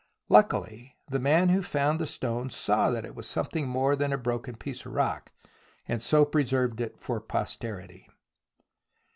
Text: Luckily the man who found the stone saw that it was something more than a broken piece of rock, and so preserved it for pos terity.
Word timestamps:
Luckily 0.29 0.97
the 1.07 1.19
man 1.19 1.49
who 1.49 1.61
found 1.61 1.99
the 1.99 2.07
stone 2.07 2.49
saw 2.49 2.89
that 2.89 3.05
it 3.05 3.13
was 3.13 3.27
something 3.29 3.67
more 3.67 3.95
than 3.95 4.11
a 4.11 4.17
broken 4.17 4.55
piece 4.55 4.83
of 4.83 4.93
rock, 4.93 5.31
and 5.87 6.01
so 6.01 6.25
preserved 6.25 6.81
it 6.81 6.95
for 6.99 7.21
pos 7.21 7.55
terity. 7.55 8.07